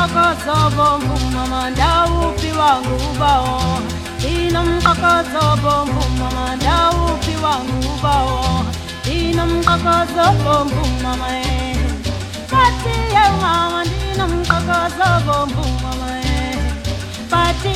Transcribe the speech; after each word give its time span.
mqokozo 0.00 0.70
bomvu 0.76 1.16
mama 1.34 1.70
ndawuphi 1.70 2.50
wangubawo 2.60 3.60
inomqokozo 4.32 5.44
bomvu 5.62 6.04
mama 6.20 6.56
ndawuphi 6.56 7.34
wangubawo 7.44 8.64
inomqokozo 9.16 10.24
bomvu 10.44 10.84
mama 11.02 11.28
eh. 11.38 11.76
bathi 12.52 12.94
ye 13.14 13.24
mama 13.42 13.84
ndinomqokozo 13.84 15.08
bomvu 15.26 15.64
mama 15.82 16.08
eh. 16.24 16.56
bathi 17.30 17.74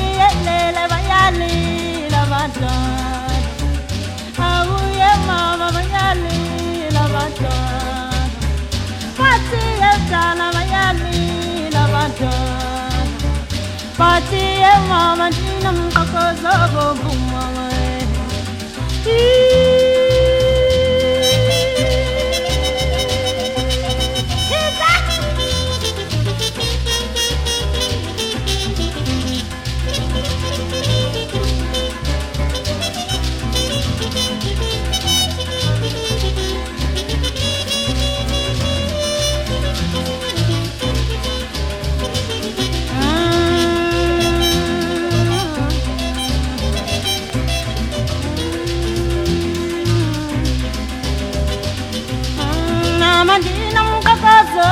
bathi 13.98 14.42
ye 14.62 14.72
mama 14.88 15.26
ndinomqokozo 15.30 16.52
bomvu 16.72 17.12
mama 17.32 17.64
mama 17.78 19.43